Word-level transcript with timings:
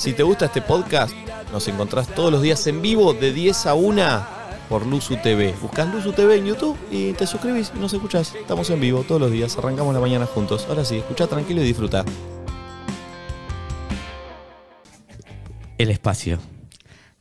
Si 0.00 0.14
te 0.14 0.22
gusta 0.22 0.46
este 0.46 0.62
podcast, 0.62 1.14
nos 1.52 1.68
encontrás 1.68 2.08
todos 2.08 2.32
los 2.32 2.40
días 2.40 2.66
en 2.66 2.80
vivo 2.80 3.12
de 3.12 3.34
10 3.34 3.66
a 3.66 3.74
1 3.74 4.26
por 4.66 4.86
Luzu 4.86 5.18
TV. 5.18 5.54
Buscás 5.60 5.92
Luzu 5.92 6.14
TV 6.14 6.36
en 6.36 6.46
YouTube 6.46 6.74
y 6.90 7.12
te 7.12 7.26
suscribís 7.26 7.70
y 7.76 7.78
nos 7.78 7.92
escuchás. 7.92 8.34
Estamos 8.34 8.70
en 8.70 8.80
vivo 8.80 9.04
todos 9.06 9.20
los 9.20 9.30
días, 9.30 9.58
arrancamos 9.58 9.92
la 9.92 10.00
mañana 10.00 10.24
juntos. 10.24 10.64
Ahora 10.70 10.86
sí, 10.86 10.96
escucha 10.96 11.26
tranquilo 11.26 11.60
y 11.60 11.64
disfruta. 11.66 12.06
El 15.76 15.90
espacio. 15.90 16.38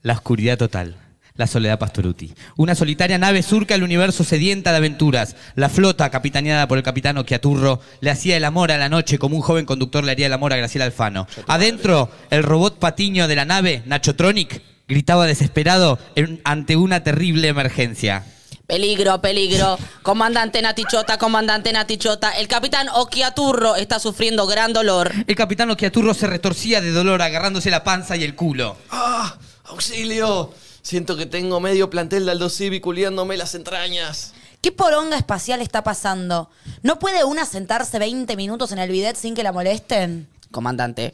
La 0.02 0.14
oscuridad 0.14 0.58
total. 0.58 1.09
La 1.40 1.48
soledad 1.48 1.80
Pastoruti. 1.80 2.34
Una 2.58 2.76
solitaria 2.76 3.18
nave 3.18 3.44
surca 3.44 3.74
el 3.74 3.84
universo 3.84 4.26
sedienta 4.26 4.72
de 4.72 4.78
aventuras. 4.78 5.38
La 5.56 5.70
flota, 5.70 6.10
capitaneada 6.10 6.68
por 6.68 6.78
el 6.78 6.84
capitán 6.84 7.18
Oquiaturro, 7.18 7.80
le 8.02 8.12
hacía 8.12 8.36
el 8.36 8.44
amor 8.44 8.74
a 8.74 8.78
la 8.78 8.90
noche 8.90 9.18
como 9.18 9.38
un 9.38 9.42
joven 9.42 9.64
conductor 9.66 10.04
le 10.04 10.12
haría 10.12 10.26
el 10.26 10.34
amor 10.34 10.52
a 10.52 10.58
Graciela 10.58 10.84
Alfano. 10.84 11.28
Adentro, 11.48 12.12
el 12.30 12.44
robot 12.44 12.78
patiño 12.78 13.30
de 13.30 13.38
la 13.38 13.46
nave, 13.46 13.84
Nachotronic, 13.86 14.62
gritaba 14.86 15.28
desesperado 15.28 15.98
en- 16.16 16.42
ante 16.44 16.76
una 16.76 17.06
terrible 17.06 17.48
emergencia. 17.48 18.26
Peligro, 18.68 19.22
peligro. 19.22 19.78
Comandante 20.02 20.62
Natichota, 20.62 21.18
comandante 21.18 21.72
Natichota. 21.72 22.32
El 22.32 22.50
capitán 22.50 22.88
Okiaturro 22.94 23.78
está 23.78 23.98
sufriendo 24.00 24.46
gran 24.46 24.74
dolor. 24.74 25.10
El 25.26 25.36
capitán 25.38 25.72
Oquiaturro 25.72 26.14
se 26.14 26.28
retorcía 26.28 26.82
de 26.82 26.92
dolor 26.92 27.22
agarrándose 27.22 27.72
la 27.72 27.86
panza 27.86 28.18
y 28.18 28.26
el 28.26 28.36
culo. 28.36 28.76
¡Ah! 28.92 29.38
¡Auxilio! 29.64 30.54
Siento 30.82 31.18
que 31.18 31.26
tengo 31.26 31.60
medio 31.60 31.90
plantel 31.90 32.26
de 32.26 32.32
Aldo 32.32 32.50
Civi 32.50 32.80
culiándome 32.80 33.38
las 33.38 33.56
entrañas. 33.56 34.34
¿Qué 34.62 34.72
poronga 34.72 35.18
espacial 35.18 35.62
está 35.62 35.84
pasando? 35.84 36.50
¿No 36.84 37.00
puede 37.00 37.24
una 37.24 37.46
sentarse 37.46 38.00
20 38.00 38.36
minutos 38.36 38.72
en 38.72 38.80
el 38.80 38.90
bidet 38.92 39.16
sin 39.16 39.36
que 39.36 39.44
la 39.44 39.52
molesten? 39.52 40.28
Comandante, 40.52 41.14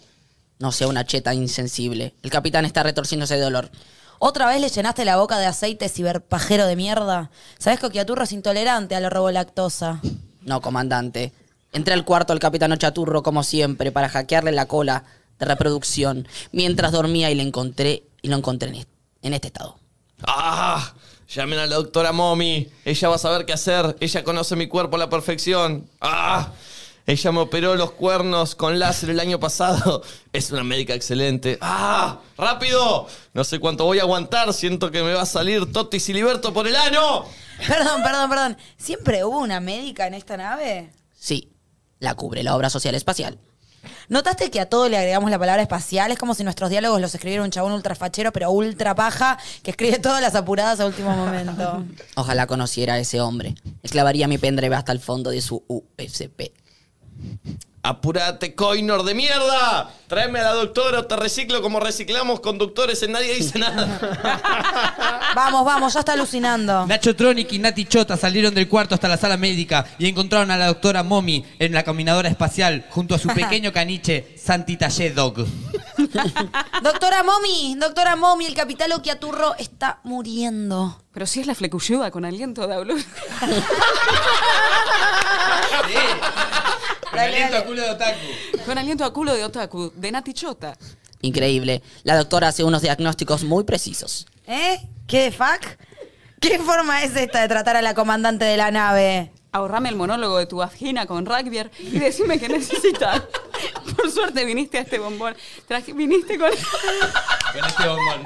no 0.60 0.72
sea 0.72 0.88
una 0.88 1.06
cheta 1.06 1.34
insensible. 1.34 2.14
El 2.24 2.32
capitán 2.32 2.66
está 2.66 2.84
retorciéndose 2.84 3.36
de 3.36 3.42
dolor. 3.42 3.70
¿Otra 4.18 4.48
vez 4.48 4.62
le 4.62 4.70
llenaste 4.70 5.04
la 5.06 5.18
boca 5.18 5.38
de 5.38 5.46
aceite 5.46 5.90
ciberpajero 5.90 6.66
de 6.66 6.76
mierda? 6.76 7.30
¿Sabes 7.60 7.80
que 7.80 7.86
Okiaturro 7.88 8.24
es 8.24 8.32
intolerante 8.32 8.96
a 8.96 9.00
la 9.00 9.10
robolactosa? 9.10 10.00
No, 10.42 10.62
comandante. 10.62 11.34
Entré 11.74 11.94
al 11.94 12.06
cuarto 12.06 12.32
del 12.34 12.40
capitán 12.40 12.72
Ochaturro, 12.72 13.22
como 13.24 13.44
siempre, 13.44 13.92
para 13.92 14.08
hackearle 14.10 14.54
la 14.54 14.68
cola 14.68 15.04
de 15.38 15.46
reproducción 15.46 16.28
mientras 16.54 16.94
dormía 16.94 17.30
y 17.30 17.36
le 17.36 17.44
encontré 17.44 18.04
y 18.22 18.30
lo 18.30 18.38
encontré 18.38 18.70
en, 18.70 18.76
est- 18.76 18.90
en 19.26 19.34
este 19.34 19.48
estado. 19.48 19.78
¡Ah! 20.26 20.94
Llamen 21.28 21.58
a 21.60 21.66
la 21.66 21.76
doctora 21.76 22.12
Mommy. 22.12 22.70
Ella 22.86 23.10
va 23.10 23.16
a 23.16 23.20
saber 23.20 23.46
qué 23.46 23.54
hacer. 23.54 23.98
Ella 24.00 24.24
conoce 24.24 24.56
mi 24.56 24.68
cuerpo 24.68 24.96
a 24.96 25.00
la 25.00 25.10
perfección. 25.10 25.90
¡Ah! 26.00 26.52
Ella 27.08 27.32
me 27.32 27.40
operó 27.40 27.76
los 27.76 27.92
cuernos 27.92 28.56
con 28.56 28.78
láser 28.80 29.10
el 29.10 29.20
año 29.20 29.40
pasado. 29.40 30.04
Es 30.34 30.52
una 30.52 30.64
médica 30.64 30.94
excelente. 30.94 31.58
¡Ah! 31.62 32.20
¡Rápido! 32.38 33.08
No 33.34 33.44
sé 33.44 33.60
cuánto 33.60 33.86
voy 33.86 34.00
a 34.00 34.04
aguantar. 34.04 34.54
Siento 34.54 34.92
que 34.92 35.02
me 35.02 35.14
va 35.14 35.24
a 35.24 35.26
salir 35.26 35.72
Totti 35.72 36.00
Siliberto 36.00 36.54
por 36.54 36.68
el 36.68 36.76
ano. 36.76 37.26
Perdón, 37.68 38.04
perdón, 38.04 38.30
perdón. 38.30 38.58
¿Siempre 38.78 39.24
hubo 39.24 39.40
una 39.40 39.60
médica 39.60 40.06
en 40.06 40.14
esta 40.14 40.38
nave? 40.38 40.92
Sí, 41.18 41.52
la 42.00 42.14
cubre 42.14 42.44
la 42.44 42.56
obra 42.56 42.70
social 42.70 42.94
espacial. 42.94 43.40
¿Notaste 44.10 44.52
que 44.52 44.60
a 44.60 44.68
todo 44.68 44.90
le 44.90 44.98
agregamos 44.98 45.30
la 45.30 45.40
palabra 45.40 45.62
espacial? 45.62 46.12
Es 46.12 46.18
como 46.18 46.34
si 46.34 46.44
nuestros 46.44 46.70
diálogos 46.70 47.02
los 47.02 47.14
escribiera 47.14 47.44
un 47.44 47.52
chabón 47.52 47.74
ultrafachero, 47.74 48.32
pero 48.32 48.52
ultra 48.52 48.96
paja, 48.96 49.38
que 49.64 49.72
escribe 49.72 50.00
todas 50.00 50.22
las 50.22 50.36
apuradas 50.36 50.80
a 50.80 50.86
último 50.86 51.16
momento. 51.16 51.84
Ojalá 52.16 52.48
conociera 52.48 52.96
a 52.96 53.00
ese 53.00 53.22
hombre. 53.22 53.56
Esclavaría 53.84 54.28
mi 54.28 54.38
pendrive 54.38 54.76
hasta 54.76 54.92
el 54.92 55.00
fondo 55.00 55.30
de 55.30 55.42
su 55.42 55.64
USP. 55.68 56.65
¡Apúrate, 57.86 58.56
coinor 58.56 59.04
de 59.04 59.14
mierda! 59.14 59.92
Tráeme 60.08 60.40
a 60.40 60.44
la 60.44 60.54
doctora 60.54 61.02
o 61.02 61.06
te 61.06 61.16
reciclo 61.16 61.62
como 61.62 61.80
reciclamos 61.80 62.40
conductores 62.40 63.04
en 63.04 63.12
Nadie 63.12 63.36
Dice 63.36 63.60
Nada. 63.60 64.00
Vamos, 65.36 65.66
vamos, 65.66 65.94
ya 65.94 66.00
está 66.00 66.14
alucinando. 66.14 66.88
Nacho 66.88 67.16
Tronic 67.16 67.52
y 67.52 67.60
Nati 67.60 67.86
Chota 67.86 68.16
salieron 68.16 68.56
del 68.56 68.70
cuarto 68.70 68.96
hasta 68.96 69.10
la 69.10 69.18
sala 69.18 69.36
médica 69.36 69.86
y 70.00 70.08
encontraron 70.08 70.50
a 70.50 70.58
la 70.58 70.68
doctora 70.68 71.04
Momi 71.04 71.44
en 71.60 71.74
la 71.74 71.84
caminadora 71.84 72.30
espacial 72.30 72.86
junto 72.90 73.16
a 73.16 73.20
su 73.20 73.28
pequeño 73.36 73.74
caniche 73.74 74.38
Santi 74.42 74.78
Talle 74.78 75.12
Dog. 75.12 75.46
Doctora 76.82 77.24
Momi, 77.24 77.76
doctora 77.78 78.16
Momi, 78.16 78.46
el 78.46 78.56
capitán 78.56 78.94
Okiaturro 78.94 79.56
está 79.60 80.00
muriendo. 80.04 81.02
Pero 81.12 81.26
si 81.26 81.42
es 81.42 81.48
la 81.48 81.56
flecuyuda 81.56 82.12
con 82.12 82.24
aliento 82.24 82.66
de 82.66 82.76
hablar. 82.76 82.98
Con 87.16 87.24
aliento 87.24 87.56
a 87.58 87.64
culo 87.66 87.82
de 87.82 87.90
otaku. 87.92 88.20
con 88.66 88.78
aliento 88.78 89.06
a 89.06 89.14
culo 89.14 89.34
de 89.34 89.44
otaku, 89.46 89.92
de 89.96 90.12
Nati 90.12 90.34
Chota. 90.34 90.78
Increíble. 91.22 91.82
La 92.04 92.18
doctora 92.18 92.50
hace 92.50 92.64
unos 92.64 92.82
diagnósticos 92.82 93.44
muy 93.44 93.64
precisos. 93.64 94.28
¿Eh? 94.48 94.80
¿Qué 95.08 95.24
de 95.24 95.32
fuck? 95.32 95.62
¿Qué 96.42 96.60
forma 96.60 97.04
es 97.04 97.16
esta 97.16 97.42
de 97.42 97.48
tratar 97.48 97.78
a 97.78 97.82
la 97.82 97.94
comandante 97.94 98.46
de 98.46 98.58
la 98.58 98.70
nave? 98.70 99.32
Ahorrame 99.52 99.88
el 99.90 99.96
monólogo 99.96 100.38
de 100.38 100.46
tu 100.46 100.58
vagina 100.58 101.06
con 101.06 101.26
rugby 101.26 101.62
y 101.80 102.00
decime 102.00 102.38
que 102.40 102.50
necesitas. 102.50 103.22
Por 103.96 104.12
suerte 104.12 104.44
viniste 104.44 104.78
a 104.78 104.82
este 104.82 105.00
bombón. 105.00 105.34
Traje- 105.68 105.94
viniste 105.94 106.38
con. 106.38 106.50
Con 106.52 107.66
este 107.66 107.88
bombón. 107.88 108.24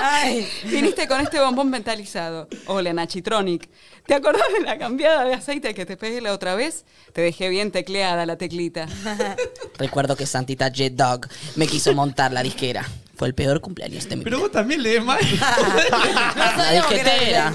Ay, 0.00 0.48
Viniste 0.64 1.08
con 1.08 1.20
este 1.20 1.40
bombón 1.40 1.70
mentalizado. 1.70 2.48
Hola, 2.66 2.92
Nachitronic. 2.92 3.68
¿Te 4.06 4.14
acordás 4.14 4.46
de 4.56 4.64
la 4.64 4.78
cambiada 4.78 5.24
de 5.24 5.34
aceite 5.34 5.74
que 5.74 5.84
te 5.84 5.96
pegué 5.96 6.20
la 6.20 6.32
otra 6.32 6.54
vez? 6.54 6.84
Te 7.12 7.20
dejé 7.20 7.48
bien 7.48 7.72
tecleada 7.72 8.24
la 8.24 8.36
teclita. 8.38 8.86
Recuerdo 9.78 10.14
que 10.16 10.24
Santita 10.24 10.68
Jet 10.68 10.94
Dog 10.94 11.26
me 11.56 11.66
quiso 11.66 11.92
montar 11.94 12.32
la 12.32 12.44
disquera. 12.44 12.86
Fue 13.16 13.26
el 13.26 13.34
peor 13.34 13.60
cumpleaños 13.60 14.08
de 14.08 14.14
mi 14.14 14.22
Pero 14.22 14.36
vida. 14.36 14.44
vos 14.46 14.52
también 14.52 14.82
lees 14.84 15.04
mal. 15.04 15.18
no 16.36 16.64
era 16.64 16.72
disquetera. 16.72 17.52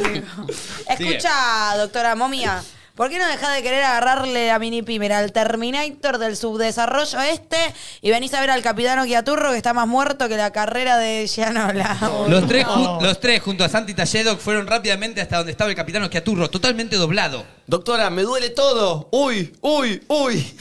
Escucha, 0.90 1.78
doctora 1.78 2.14
Momia, 2.16 2.62
¿por 2.96 3.10
qué 3.10 3.18
no 3.18 3.26
dejás 3.28 3.56
de 3.56 3.64
querer 3.64 3.84
agarrarle 3.84 4.48
la 4.48 4.60
mini 4.60 4.82
pimer 4.84 5.12
al 5.14 5.32
Terminator 5.32 6.20
del 6.20 6.38
subdesarrollo 6.38 7.20
este 7.22 7.58
y 8.02 8.12
venís 8.12 8.34
a 8.34 8.40
ver 8.42 8.52
al 8.52 8.62
capitán 8.62 9.00
Okiaturro 9.00 9.50
que 9.52 9.58
está 9.58 9.74
más 9.74 9.88
muerto 9.88 10.28
que 10.30 10.38
la 10.38 10.52
carrera 10.52 10.98
de 10.98 11.28
Gianola? 11.28 11.98
Los 12.28 12.48
tres, 12.48 12.66
ju- 12.68 13.02
los 13.02 13.20
tres 13.20 13.42
junto 13.42 13.64
a 13.64 13.70
Santi 13.70 13.94
Talle 13.94 14.24
Dog 14.24 14.40
fueron 14.40 14.68
rápidamente 14.68 15.22
hasta 15.22 15.38
donde 15.38 15.52
estaba 15.52 15.70
el 15.72 15.76
capitán 15.76 16.04
Oquiaturro, 16.04 16.50
totalmente 16.50 16.96
doblado. 16.98 17.46
Doctora, 17.66 18.10
me 18.10 18.22
duele 18.24 18.50
todo. 18.52 19.08
Uy, 19.12 19.56
uy, 19.62 20.04
uy. 20.08 20.56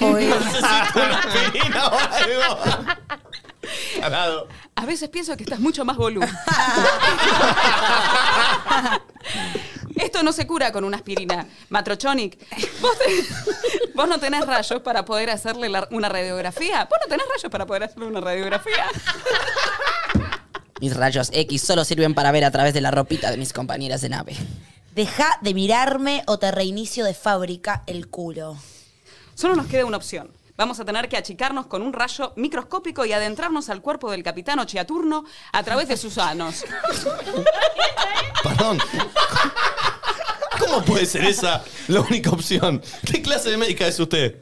Uy. 0.00 0.24
Necesito 0.26 1.00
una 1.00 1.18
aspirina 1.18 1.86
o 1.88 1.98
algo. 1.98 2.84
Tarado. 4.00 4.48
A 4.76 4.84
veces 4.86 5.08
pienso 5.08 5.36
que 5.36 5.44
estás 5.44 5.60
mucho 5.60 5.84
más 5.84 5.96
boludo. 5.96 6.26
Esto 10.02 10.22
no 10.22 10.32
se 10.32 10.46
cura 10.46 10.72
con 10.72 10.84
una 10.84 10.96
aspirina. 10.96 11.46
Matrochonic, 11.68 12.38
¿vos, 12.80 12.98
te- 12.98 13.90
vos 13.94 14.08
no 14.08 14.18
tenés 14.18 14.46
rayos 14.46 14.80
para 14.82 15.04
poder 15.04 15.30
hacerle 15.30 15.68
la- 15.68 15.86
una 15.90 16.08
radiografía. 16.08 16.84
¿Vos 16.90 16.98
no 17.02 17.08
tenés 17.08 17.26
rayos 17.34 17.50
para 17.50 17.66
poder 17.66 17.84
hacerle 17.84 18.06
una 18.06 18.20
radiografía? 18.20 18.86
Mis 20.80 20.96
rayos 20.96 21.30
X 21.32 21.62
solo 21.62 21.84
sirven 21.84 22.14
para 22.14 22.32
ver 22.32 22.44
a 22.44 22.50
través 22.50 22.74
de 22.74 22.80
la 22.80 22.90
ropita 22.90 23.30
de 23.30 23.36
mis 23.36 23.52
compañeras 23.52 24.00
de 24.00 24.08
nave. 24.08 24.36
Deja 24.94 25.38
de 25.40 25.54
mirarme 25.54 26.22
o 26.26 26.38
te 26.38 26.50
reinicio 26.50 27.04
de 27.04 27.14
fábrica 27.14 27.82
el 27.86 28.08
culo. 28.08 28.56
Solo 29.34 29.54
nos 29.54 29.66
queda 29.66 29.86
una 29.86 29.96
opción. 29.96 30.30
Vamos 30.56 30.78
a 30.80 30.84
tener 30.84 31.08
que 31.08 31.16
achicarnos 31.16 31.66
con 31.66 31.80
un 31.82 31.92
rayo 31.94 32.32
microscópico 32.36 33.04
y 33.06 33.12
adentrarnos 33.12 33.70
al 33.70 33.80
cuerpo 33.80 34.10
del 34.10 34.22
capitán 34.22 34.58
Ochiaturno 34.58 35.24
a 35.52 35.62
través 35.62 35.88
de 35.88 35.96
sus 35.96 36.18
anos. 36.18 36.64
Perdón. 38.42 38.78
¿Cómo 40.72 40.84
puede 40.86 41.04
ser 41.06 41.24
esa 41.24 41.62
la 41.88 42.00
única 42.00 42.30
opción? 42.30 42.82
¿Qué 43.04 43.20
clase 43.20 43.50
de 43.50 43.56
médica 43.58 43.86
es 43.86 44.00
usted? 44.00 44.36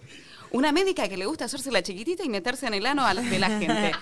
Una 0.53 0.71
médica 0.73 1.09
que 1.09 1.17
le 1.17 1.27
gusta 1.27 1.45
hacerse 1.45 1.71
la 1.71 1.83
chiquitita 1.83 2.25
y 2.25 2.29
meterse 2.29 2.67
en 2.67 2.75
el 2.75 2.85
ano 2.87 3.05
a 3.07 3.15
la- 3.15 3.23
de 3.23 3.39
la 3.39 3.49
gente. 3.49 3.93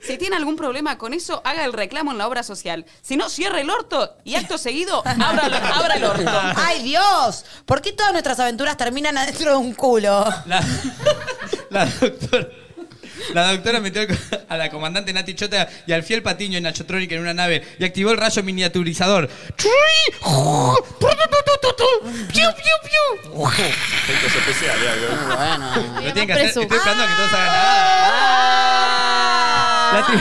Si 0.00 0.16
tiene 0.18 0.36
algún 0.36 0.54
problema 0.56 0.98
con 0.98 1.12
eso, 1.14 1.40
haga 1.44 1.64
el 1.64 1.72
reclamo 1.72 2.12
en 2.12 2.18
la 2.18 2.26
obra 2.28 2.42
social. 2.42 2.86
Si 3.02 3.16
no, 3.16 3.28
cierre 3.28 3.60
el 3.60 3.70
orto 3.70 4.16
y 4.24 4.34
acto 4.36 4.56
seguido, 4.58 5.02
abra, 5.06 5.46
abra 5.74 5.94
el 5.96 6.04
orto. 6.04 6.30
¡Ay, 6.56 6.82
Dios! 6.84 7.44
¿Por 7.64 7.82
qué 7.82 7.92
todas 7.92 8.12
nuestras 8.12 8.38
aventuras 8.40 8.76
terminan 8.76 9.16
adentro 9.18 9.50
de 9.52 9.56
un 9.56 9.74
culo? 9.74 10.24
La, 10.46 10.64
la 11.70 11.86
doctora. 11.86 12.48
La 13.34 13.52
doctora 13.52 13.80
metió 13.80 14.02
a 14.48 14.56
la 14.56 14.70
comandante 14.70 15.12
Nati 15.12 15.34
Chota 15.34 15.68
y 15.86 15.92
al 15.92 16.02
fiel 16.02 16.22
Patiño 16.22 16.56
en 16.58 16.64
Nachotronic 16.64 17.12
en 17.12 17.20
una 17.20 17.34
nave 17.34 17.62
y 17.78 17.84
activó 17.84 18.10
el 18.12 18.16
rayo 18.18 18.42
miniaturizador. 18.42 19.28
Efectos 24.08 24.34
especiales, 24.36 24.88
algo. 24.88 25.06
Bueno. 25.36 25.74
Lo 25.94 26.00
tienen 26.12 26.26
que 26.26 26.32
hacer. 26.32 26.46
Estoy 26.46 26.62
esperando 26.64 27.02
a 27.02 27.06
que 27.06 27.14
todos 27.14 27.32
hagan 27.32 27.46
nada. 27.46 28.06
La, 29.92 30.02
tri- 30.06 30.20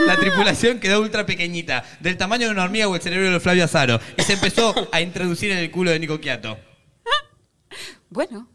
la 0.06 0.16
tripulación 0.16 0.80
quedó 0.80 1.00
ultra 1.00 1.24
pequeñita, 1.26 1.84
del 2.00 2.16
tamaño 2.16 2.46
de 2.46 2.52
una 2.52 2.64
hormiga 2.64 2.88
o 2.88 2.94
el 2.96 3.02
cerebro 3.02 3.30
de 3.30 3.40
Flavio 3.40 3.64
Azaro, 3.64 4.00
y 4.16 4.22
se 4.22 4.32
empezó 4.34 4.74
a 4.92 5.00
introducir 5.00 5.50
en 5.52 5.58
el 5.58 5.70
culo 5.70 5.90
de 5.90 5.98
Nico 6.00 6.20
Quiato. 6.20 6.58
Bueno, 8.10 8.48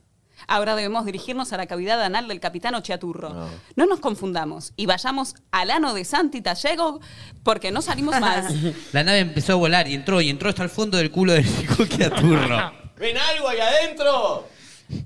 Ahora 0.48 0.76
debemos 0.76 1.06
dirigirnos 1.06 1.54
a 1.54 1.58
la 1.58 1.66
cavidad 1.68 2.02
anal 2.02 2.28
del 2.28 2.40
capitán 2.40 2.76
Ochiaturro. 2.76 3.50
No. 3.76 3.86
nos 3.86 4.00
confundamos 4.00 4.74
y 4.76 4.86
vayamos 4.86 5.36
al 5.52 5.72
ano 5.72 5.94
de 5.94 6.06
Santi 6.06 6.42
Tallego 6.42 7.00
porque 7.44 7.72
no 7.72 7.82
salimos 7.82 8.20
más. 8.20 8.54
La 8.94 9.04
nave 9.04 9.20
empezó 9.20 9.54
a 9.54 9.56
volar 9.56 9.88
y 9.88 9.94
entró 9.96 10.22
y 10.22 10.30
entró 10.30 10.50
hasta 10.50 10.64
el 10.64 10.70
fondo 10.70 10.98
del 10.98 11.12
culo 11.12 11.34
de 11.34 11.44
Nico 11.44 11.86
Quiaturro. 11.86 12.72
¿Ven 12.98 13.18
algo 13.18 13.50
ahí 13.50 13.60
adentro? 13.60 14.48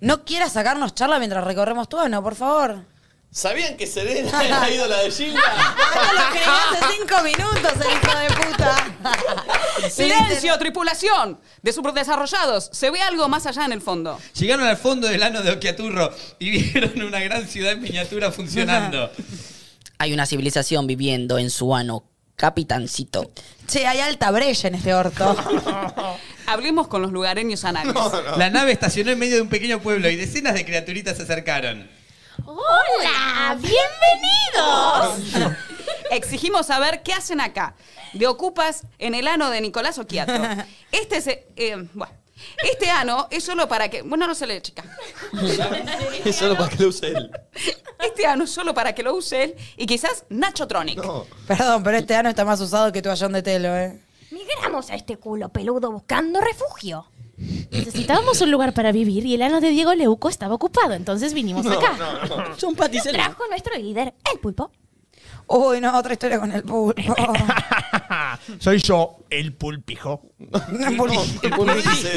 No 0.01 0.23
quieras 0.25 0.53
sacarnos 0.53 0.93
charla 0.95 1.19
mientras 1.19 1.43
recorremos 1.43 1.87
tu 1.87 1.97
ano, 1.97 2.21
por 2.21 2.35
favor. 2.35 2.83
¿Sabían 3.31 3.77
que 3.77 3.85
Serena 3.85 4.29
es 4.43 4.49
la 4.49 4.69
ídola 4.69 4.97
de 4.99 5.11
Gilda? 5.11 5.41
Ah, 5.99 6.11
lo 6.13 6.21
escribí 6.21 6.45
hace 6.45 6.95
cinco 6.97 7.23
minutos, 7.23 7.73
el 7.73 7.97
hijo 7.97 8.19
de 8.19 8.27
puta. 8.47 9.89
¡Silencio, 9.89 10.57
tripulación! 10.59 11.39
De 11.63 11.73
subdesarrollados, 11.73 12.69
se 12.71 12.91
ve 12.91 13.01
algo 13.01 13.27
más 13.27 13.45
allá 13.47 13.65
en 13.65 13.71
el 13.71 13.81
fondo. 13.81 14.19
Llegaron 14.39 14.65
al 14.67 14.77
fondo 14.77 15.07
del 15.07 15.23
ano 15.23 15.41
de 15.41 15.51
Oquiaturro 15.51 16.13
y 16.39 16.51
vieron 16.51 17.01
una 17.01 17.19
gran 17.19 17.47
ciudad 17.47 17.73
en 17.73 17.81
miniatura 17.81 18.31
funcionando. 18.31 19.11
Hay 19.97 20.13
una 20.13 20.25
civilización 20.27 20.85
viviendo 20.85 21.39
en 21.39 21.49
su 21.49 21.75
ano, 21.75 22.03
capitancito. 22.35 23.31
Che, 23.67 23.87
hay 23.87 23.99
alta 23.99 24.29
brecha 24.29 24.67
en 24.67 24.75
este 24.75 24.93
orto. 24.93 25.35
Hablemos 26.45 26.87
con 26.87 27.01
los 27.01 27.11
lugareños 27.11 27.65
anales. 27.65 27.95
La 28.37 28.49
nave 28.51 28.71
estacionó 28.71 29.11
en 29.11 29.19
medio 29.19 29.35
de 29.35 29.41
un 29.41 29.49
pequeño 29.49 29.81
pueblo 29.81 30.09
y 30.09 30.15
decenas 30.15 30.53
de 30.53 30.63
criaturitas 30.63 31.17
se 31.17 31.23
acercaron. 31.23 31.89
¡Hola! 32.49 33.57
¡Bienvenidos! 33.59 35.53
Exigimos 36.11 36.67
saber 36.67 37.03
qué 37.03 37.11
hacen 37.11 37.41
acá. 37.41 37.75
De 38.13 38.25
ocupas 38.25 38.83
en 38.99 39.15
el 39.15 39.27
ano 39.27 39.49
de 39.49 39.59
Nicolás 39.59 39.97
Oquiato. 39.97 40.31
Este 40.93 41.17
es. 41.17 41.27
eh, 41.27 41.75
bueno, 41.93 42.13
este 42.63 42.89
ano 42.89 43.27
es 43.31 43.43
solo 43.43 43.67
para 43.67 43.89
que. 43.89 44.01
Bueno, 44.01 44.27
no 44.27 44.33
se 44.33 44.47
lee, 44.47 44.61
chica. 44.61 44.85
Es 46.23 46.37
solo 46.37 46.55
para 46.57 46.69
que 46.69 46.83
lo 46.83 46.87
use 46.87 47.07
él. 47.07 47.29
Este 47.99 48.25
ano 48.25 48.45
es 48.45 48.49
solo 48.49 48.73
para 48.73 48.95
que 48.95 49.03
lo 49.03 49.13
use 49.13 49.43
él 49.43 49.55
y 49.75 49.85
quizás 49.85 50.23
Nacho 50.29 50.67
Tronic. 50.67 51.01
Perdón, 51.47 51.83
pero 51.83 51.97
este 51.97 52.15
ano 52.15 52.29
está 52.29 52.45
más 52.45 52.61
usado 52.61 52.93
que 52.93 53.01
toallón 53.01 53.33
de 53.33 53.43
telo, 53.43 53.75
¿eh? 53.75 54.01
Migramos 54.31 54.89
a 54.89 54.95
este 54.95 55.17
culo 55.17 55.49
peludo 55.49 55.91
buscando 55.91 56.39
refugio. 56.39 57.07
Necesitábamos 57.37 58.41
un 58.41 58.49
lugar 58.51 58.73
para 58.73 58.91
vivir 58.91 59.25
y 59.25 59.35
el 59.35 59.41
ano 59.43 59.61
de 59.61 59.69
Diego 59.69 59.93
Leuco 59.93 60.27
estaba 60.29 60.55
ocupado, 60.55 60.93
entonces 60.93 61.33
vinimos 61.33 61.65
acá. 61.67 61.95
Son 62.57 62.71
Lo 62.71 62.77
paticelos. 62.77 63.21
trajo 63.23 63.43
nuestro 63.47 63.75
líder, 63.77 64.15
el 64.33 64.39
pulpo. 64.39 64.71
Uy, 65.49 65.79
no, 65.79 65.97
otra 65.97 66.13
historia 66.13 66.39
con 66.39 66.51
el 66.51 66.63
pulpo. 66.63 66.99
Soy 68.59 68.79
yo, 68.79 69.19
el 69.29 69.53
pulpijo. 69.53 70.21
El 70.39 70.97
pulpice. 70.97 71.47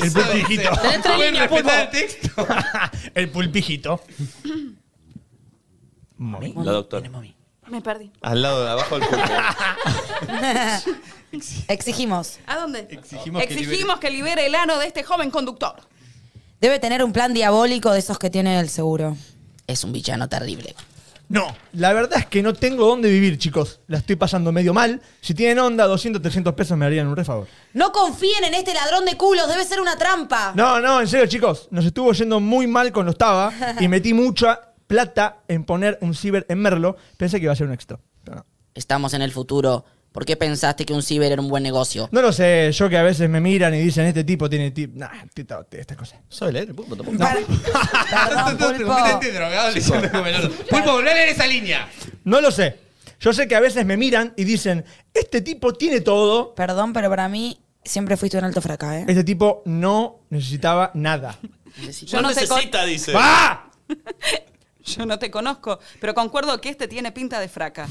El 0.00 0.12
pulpijito. 0.12 0.70
¿Pueden 1.17 1.37
respetar 1.37 1.81
el 1.81 1.90
texto? 1.90 2.46
El 3.14 3.28
pulpijito. 3.31 4.00
Mami. 6.17 6.55
La 6.56 6.72
doctora. 6.72 7.08
Me 7.70 7.81
perdí. 7.81 8.11
Al 8.20 8.43
lado 8.43 8.64
de 8.64 8.70
abajo 8.70 8.99
del 8.99 9.08
pulpo. 9.08 9.25
Exigimos. 11.69 12.38
¿A 12.46 12.56
dónde? 12.56 12.88
Exigimos 12.90 13.43
que 13.43 13.55
Exigimos 13.55 14.00
que 14.00 14.11
libere 14.11 14.46
el 14.46 14.55
ano 14.55 14.78
de 14.78 14.87
este 14.87 15.05
joven 15.05 15.31
conductor. 15.31 15.76
Debe 16.61 16.78
tener 16.78 17.02
un 17.05 17.12
plan 17.12 17.32
diabólico 17.32 17.93
de 17.93 18.00
esos 18.00 18.19
que 18.19 18.28
tiene 18.28 18.58
el 18.58 18.69
seguro. 18.69 19.17
Es 19.67 19.84
un 19.84 19.93
villano 19.93 20.28
terrible. 20.28 20.75
No, 21.28 21.46
la 21.75 21.93
verdad 21.93 22.19
es 22.19 22.26
que 22.26 22.43
no 22.43 22.55
tengo 22.55 22.84
dónde 22.84 23.08
vivir, 23.08 23.38
chicos. 23.38 23.78
La 23.87 23.99
estoy 23.99 24.17
pasando 24.17 24.50
medio 24.50 24.75
mal. 24.75 25.00
Si 25.20 25.32
tienen 25.32 25.61
onda, 25.61 25.87
200, 25.87 26.20
300 26.20 26.55
pesos 26.55 26.76
me 26.76 26.87
harían 26.87 27.06
un 27.06 27.14
re 27.14 27.25
favor. 27.25 27.46
No 27.72 27.93
confíen 27.93 28.43
en 28.43 28.55
este 28.55 28.75
ladrón 28.75 29.05
de 29.05 29.17
culos, 29.17 29.46
debe 29.46 29.64
ser 29.64 29.81
una 29.81 29.96
trampa. 29.96 30.52
No, 30.56 30.81
no, 30.81 31.00
en 31.00 31.06
serio, 31.06 31.28
chicos. 31.28 31.69
Nos 31.70 31.84
estuvo 31.84 32.12
yendo 32.12 32.40
muy 32.40 32.67
mal 32.67 32.90
con 32.90 33.06
los 33.06 33.17
Taba 33.17 33.52
y 33.78 33.87
metí 33.87 34.12
mucha 34.12 34.69
plata 34.91 35.39
en 35.47 35.65
poner 35.65 35.99
un 36.01 36.17
ciber 36.17 36.45
en 36.49 36.59
Merlo. 36.59 36.97
Pensé 37.17 37.39
que 37.39 37.45
iba 37.45 37.53
a 37.53 37.57
ser 37.57 37.69
un 37.69 37.73
extra. 37.73 38.01
pero 38.25 38.39
no. 38.39 38.47
Estamos 38.75 39.15
en 39.15 39.23
el 39.23 39.31
futuro. 39.31 39.85
¿Por 40.11 40.25
qué 40.25 40.37
pensaste 40.37 40.85
que 40.85 40.93
un 40.93 41.05
ciber 41.05 41.31
era 41.31 41.41
un 41.41 41.49
buen 41.49 41.63
negocio? 41.63 42.09
No 42.11 42.21
lo 42.21 42.33
sé, 42.33 42.73
yo 42.73 42.89
que 42.89 42.99
a 42.99 43.05
veces 43.05 43.31
me 43.31 43.41
miran 43.41 43.73
y 43.73 43.79
dicen, 43.79 44.07
este 44.07 44.25
tipo 44.25 44.51
tiene 44.51 44.73
tip. 44.73 44.97
Nah, 44.97 45.09
estas 45.71 45.97
cosas. 45.97 46.19
¿Sabe 46.29 46.51
leer 46.53 46.69
el 46.71 46.75
pulpo 46.77 46.97
tampoco? 46.97 47.17
Perdón, 47.17 48.59
pulpo. 48.59 48.93
Pulpo, 50.69 50.93
volvé 50.93 51.11
a 51.13 51.15
leer 51.15 51.29
esa 51.29 51.47
línea. 51.47 51.89
No 52.25 52.41
lo 52.41 52.51
sé. 52.51 52.77
Yo 53.21 53.33
sé 53.33 53.47
que 53.47 53.55
a 53.55 53.61
veces 53.61 53.87
me 53.87 53.97
miran 53.97 54.33
y 54.37 54.43
dicen, 54.43 54.85
este 55.15 55.41
tipo 55.43 55.73
tiene 55.75 56.01
todo. 56.01 56.57
Perdón, 56.57 56.93
pero 56.93 57.09
para 57.09 57.29
mí 57.29 57.61
siempre 57.85 58.17
fuiste 58.17 58.37
un 58.39 58.45
alto 58.45 58.61
fraca, 58.61 58.99
¿eh? 58.99 59.05
Este 59.07 59.23
tipo 59.23 59.63
no 59.67 60.23
necesitaba 60.31 60.91
nada. 60.95 61.39
Yo 62.07 62.17
no 62.17 62.23
no, 62.23 62.29
necesita, 62.35 62.85
dice. 62.85 63.13
¡Ah! 63.15 63.71
Yo 64.97 65.07
no 65.07 65.19
te 65.19 65.31
conozco, 65.31 65.79
pero 66.01 66.15
concuerdo 66.15 66.61
que 66.61 66.69
este 66.71 66.89
tiene 66.89 67.13
pinta 67.13 67.39
de 67.41 67.49
fraca. 67.49 67.87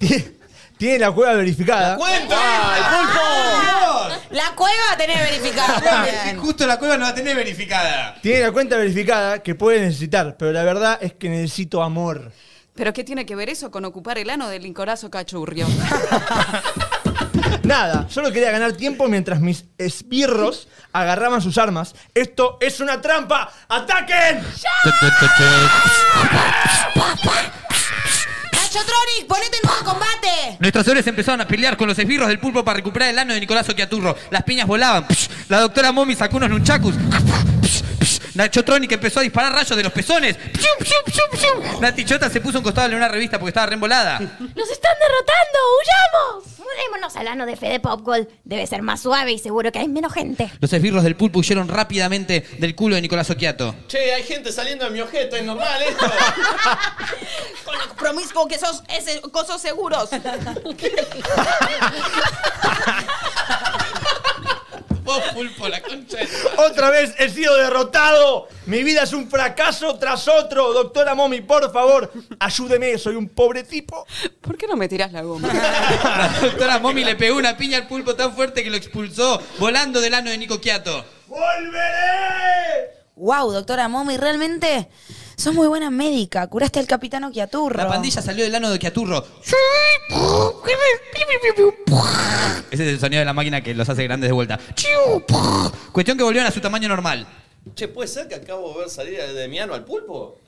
Tie- 0.00 0.32
Tiene 0.78 0.98
la 0.98 1.12
cueva 1.12 1.34
verificada. 1.34 1.96
¡Cuenta! 1.96 2.76
¡El 2.76 2.82
pulpo! 2.82 4.26
La 4.30 4.52
cueva 4.56 4.96
tenés 4.98 5.18
verificada 5.30 5.80
también. 5.80 6.38
Justo 6.40 6.66
la 6.66 6.76
cueva 6.78 6.96
no 6.96 7.04
la 7.04 7.14
tenés 7.14 7.36
verificada. 7.36 8.16
Tiene 8.20 8.40
la 8.40 8.50
cuenta 8.52 8.76
verificada 8.78 9.42
que 9.44 9.54
puede 9.54 9.80
necesitar, 9.80 10.36
pero 10.36 10.50
la 10.50 10.64
verdad 10.64 10.98
es 11.00 11.12
que 11.12 11.28
necesito 11.28 11.84
amor. 11.84 12.32
¿Pero 12.74 12.92
qué 12.92 13.04
tiene 13.04 13.24
que 13.26 13.36
ver 13.36 13.48
eso 13.48 13.70
con 13.70 13.84
ocupar 13.84 14.18
el 14.18 14.28
ano 14.30 14.48
del 14.48 14.62
lincorazo 14.64 15.08
cachurrio? 15.08 15.68
Nada, 17.64 18.06
solo 18.08 18.32
quería 18.32 18.50
ganar 18.50 18.72
tiempo 18.72 19.08
mientras 19.08 19.40
mis 19.40 19.64
esbirros 19.78 20.68
agarraban 20.92 21.40
sus 21.40 21.58
armas. 21.58 21.94
Esto 22.14 22.58
es 22.60 22.80
una 22.80 23.00
trampa. 23.00 23.52
¡Ataquen! 23.68 24.42
Nachotronic, 28.52 29.26
ponete 29.28 29.58
en 29.62 29.68
modo 29.68 29.84
combate. 29.84 30.56
Nuestros 30.58 30.88
héroes 30.88 31.06
empezaron 31.06 31.40
a 31.40 31.46
pelear 31.46 31.76
con 31.76 31.88
los 31.88 31.98
esbirros 31.98 32.28
del 32.28 32.40
pulpo 32.40 32.64
para 32.64 32.78
recuperar 32.78 33.10
el 33.10 33.18
ano 33.18 33.34
de 33.34 33.40
Nicolás 33.40 33.68
Oquiaturro. 33.68 34.16
Las 34.30 34.42
piñas 34.42 34.66
volaban. 34.66 35.06
La 35.48 35.60
doctora 35.60 35.92
Momi 35.92 36.16
sacó 36.16 36.38
unos 36.38 36.50
nunchakus. 36.50 36.94
Psh, 38.32 38.34
psh, 38.34 38.36
Nacho 38.36 38.64
Tronic 38.64 38.92
empezó 38.92 39.20
a 39.20 39.22
disparar 39.22 39.52
rayos 39.52 39.76
de 39.76 39.82
los 39.82 39.92
pezones. 39.92 40.36
Pshum, 40.36 40.78
pshum, 40.78 41.02
pshum, 41.04 41.30
pshum. 41.32 41.80
Nati 41.80 42.04
Chota 42.04 42.30
se 42.30 42.40
puso 42.40 42.58
un 42.58 42.64
costado 42.64 42.88
de 42.88 42.96
una 42.96 43.08
revista 43.08 43.38
porque 43.38 43.50
estaba 43.50 43.66
reembolada. 43.66 44.18
¡Nos 44.18 44.70
están 44.70 44.92
derrotando! 45.00 45.58
¡Huyamos! 45.78 46.58
Mudémonos 46.58 47.16
al 47.16 47.28
ano 47.28 47.46
de 47.46 47.56
Fede 47.56 47.80
Popgold. 47.80 48.28
Debe 48.44 48.66
ser 48.66 48.82
más 48.82 49.02
suave 49.02 49.32
y 49.32 49.38
seguro 49.38 49.70
que 49.72 49.80
hay 49.80 49.88
menos 49.88 50.12
gente. 50.12 50.50
Los 50.60 50.72
esbirros 50.72 51.04
del 51.04 51.16
pulpo 51.16 51.40
huyeron 51.40 51.68
rápidamente 51.68 52.46
del 52.58 52.74
culo 52.74 52.94
de 52.94 53.02
Nicolás 53.02 53.28
Oquiato. 53.30 53.74
Che, 53.88 54.14
hay 54.14 54.22
gente 54.22 54.52
saliendo 54.52 54.84
de 54.86 54.90
mi 54.90 55.00
ojeta, 55.00 55.36
es 55.36 55.44
normal 55.44 55.82
esto. 55.82 56.06
con 57.64 57.78
lo 57.78 57.94
promiscuo 57.96 58.48
que 58.48 58.58
sos, 58.58 58.82
ese, 58.88 59.20
cosos 59.20 59.60
seguros. 59.60 60.08
Vos, 65.04 65.22
pulpo, 65.34 65.68
la 65.68 65.82
concha 65.82 66.18
de... 66.18 66.28
Otra 66.66 66.90
vez 66.90 67.14
he 67.18 67.28
sido 67.28 67.56
derrotado. 67.56 68.48
Mi 68.66 68.82
vida 68.82 69.02
es 69.02 69.12
un 69.12 69.28
fracaso 69.28 69.98
tras 69.98 70.28
otro. 70.28 70.72
Doctora 70.72 71.14
Momi, 71.14 71.40
por 71.40 71.72
favor, 71.72 72.12
ayúdeme. 72.38 72.96
Soy 72.98 73.16
un 73.16 73.28
pobre 73.28 73.64
tipo. 73.64 74.06
¿Por 74.40 74.56
qué 74.56 74.66
no 74.66 74.76
me 74.76 74.88
tiras 74.88 75.12
la 75.12 75.22
goma? 75.22 75.52
La 75.52 76.32
doctora 76.42 76.78
Momi 76.78 77.04
le 77.04 77.16
pegó 77.16 77.36
una 77.36 77.56
piña 77.56 77.78
al 77.78 77.88
pulpo 77.88 78.14
tan 78.14 78.34
fuerte 78.34 78.62
que 78.62 78.70
lo 78.70 78.76
expulsó, 78.76 79.40
volando 79.58 80.00
del 80.00 80.14
ano 80.14 80.30
de 80.30 80.38
Nico 80.38 80.60
Quiato. 80.60 81.04
¡Volveré! 81.26 82.90
Wow, 83.16 83.52
doctora 83.52 83.88
Momi, 83.88 84.16
realmente 84.16 84.88
sos 85.36 85.54
muy 85.54 85.66
buena 85.66 85.90
médica. 85.90 86.46
Curaste 86.46 86.80
al 86.80 86.86
capitán 86.86 87.24
Oquiaturro. 87.24 87.76
La 87.76 87.88
pandilla 87.88 88.22
salió 88.22 88.44
del 88.44 88.54
ano 88.54 88.70
de 88.70 88.76
Oquiaturro. 88.76 89.24
Ese 92.70 92.84
es 92.84 92.94
el 92.94 93.00
sonido 93.00 93.20
de 93.20 93.24
la 93.24 93.32
máquina 93.32 93.62
que 93.62 93.74
los 93.74 93.88
hace 93.88 94.04
grandes 94.04 94.28
de 94.28 94.32
vuelta. 94.32 94.58
Cuestión 95.92 96.16
que 96.16 96.24
volvieron 96.24 96.48
a 96.48 96.52
su 96.52 96.60
tamaño 96.60 96.88
normal. 96.88 97.26
Che, 97.74 97.88
¿puede 97.88 98.08
ser 98.08 98.28
que 98.28 98.34
acabo 98.34 98.72
de 98.72 98.78
ver 98.80 98.90
salir 98.90 99.20
de 99.20 99.48
mi 99.48 99.58
ano 99.58 99.74
al 99.74 99.84
pulpo? 99.84 100.38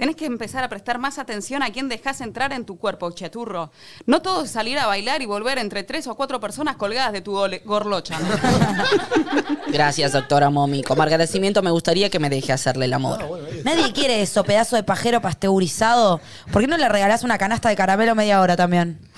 Tenés 0.00 0.16
que 0.16 0.24
empezar 0.24 0.64
a 0.64 0.68
prestar 0.70 0.98
más 0.98 1.18
atención 1.18 1.62
a 1.62 1.70
quién 1.72 1.90
dejas 1.90 2.22
entrar 2.22 2.54
en 2.54 2.64
tu 2.64 2.78
cuerpo, 2.78 3.10
chaturro. 3.10 3.70
No 4.06 4.22
todo 4.22 4.44
es 4.44 4.50
salir 4.50 4.78
a 4.78 4.86
bailar 4.86 5.20
y 5.20 5.26
volver 5.26 5.58
entre 5.58 5.82
tres 5.82 6.06
o 6.06 6.14
cuatro 6.14 6.40
personas 6.40 6.76
colgadas 6.76 7.12
de 7.12 7.20
tu 7.20 7.32
gorlocha. 7.66 8.18
Gracias, 9.68 10.12
doctora 10.12 10.48
Momi. 10.48 10.82
Como 10.82 11.02
agradecimiento 11.02 11.60
me 11.60 11.70
gustaría 11.70 12.08
que 12.08 12.18
me 12.18 12.30
deje 12.30 12.50
hacerle 12.50 12.86
el 12.86 12.94
amor. 12.94 13.18
Nadie 13.64 13.92
quiere 13.92 14.22
eso, 14.22 14.44
pedazo 14.44 14.76
de 14.76 14.82
pajero 14.82 15.20
pasteurizado. 15.20 16.20
¿Por 16.52 16.62
qué 16.62 16.68
no 16.68 16.76
le 16.76 16.88
regalás 16.88 17.22
una 17.22 17.38
canasta 17.38 17.68
de 17.68 17.76
caramelo 17.76 18.14
media 18.14 18.40
hora 18.40 18.56
también? 18.56 18.98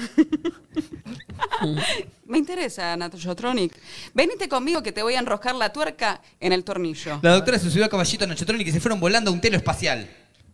Me 2.26 2.38
interesa, 2.38 2.96
Natoyotronic. 2.96 3.78
Venite 4.14 4.48
conmigo 4.48 4.82
que 4.82 4.92
te 4.92 5.02
voy 5.02 5.14
a 5.14 5.18
enroscar 5.18 5.54
la 5.54 5.72
tuerca 5.72 6.22
en 6.40 6.52
el 6.52 6.64
tornillo. 6.64 7.18
La 7.22 7.32
doctora 7.34 7.58
se 7.58 7.70
subió 7.70 7.84
a 7.84 7.88
caballito 7.88 8.26
Nochetronic 8.26 8.68
y 8.68 8.72
se 8.72 8.80
fueron 8.80 9.00
volando 9.00 9.30
a 9.30 9.34
un 9.34 9.40
telo 9.40 9.56
espacial. 9.56 10.08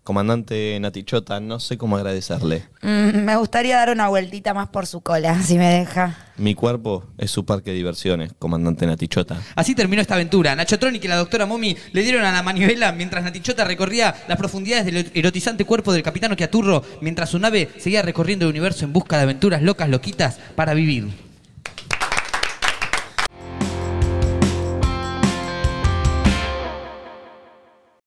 Comandante 0.09 0.81
Natichota, 0.81 1.39
no 1.39 1.61
sé 1.61 1.77
cómo 1.77 1.99
agradecerle. 1.99 2.65
Mm, 2.81 3.27
me 3.27 3.37
gustaría 3.37 3.77
dar 3.77 3.91
una 3.91 4.09
vueltita 4.09 4.55
más 4.55 4.71
por 4.71 4.87
su 4.87 5.03
cola, 5.03 5.39
si 5.43 5.59
me 5.59 5.69
deja. 5.69 6.17
Mi 6.39 6.55
cuerpo 6.55 7.05
es 7.19 7.31
su 7.31 7.45
parque 7.45 7.73
de 7.73 7.77
diversiones, 7.77 8.33
comandante 8.39 8.87
Natichota. 8.87 9.37
Así 9.55 9.75
terminó 9.75 10.01
esta 10.01 10.15
aventura. 10.15 10.57
Nacho 10.57 10.79
Tronic 10.79 11.05
y 11.05 11.09
la 11.09 11.17
doctora 11.17 11.45
Momi 11.45 11.77
le 11.93 12.03
dieron 12.03 12.25
a 12.25 12.33
la 12.33 12.43
manivela 12.43 12.91
mientras 12.93 13.23
Natichota 13.23 13.67
recorría 13.67 14.15
las 14.27 14.39
profundidades 14.39 14.87
del 14.87 15.11
erotizante 15.13 15.67
cuerpo 15.67 15.93
del 15.93 16.03
capitán 16.03 16.33
Oquiaturro, 16.33 16.83
mientras 17.03 17.29
su 17.29 17.39
nave 17.39 17.69
seguía 17.77 18.01
recorriendo 18.01 18.47
el 18.47 18.53
universo 18.53 18.87
en 18.87 18.95
busca 18.95 19.19
de 19.19 19.25
aventuras 19.25 19.61
locas, 19.61 19.91
loquitas 19.91 20.39
para 20.57 20.73
vivir. 20.73 21.28